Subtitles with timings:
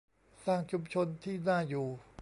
[0.45, 1.87] สร้างชุมชนที่น่าอยู่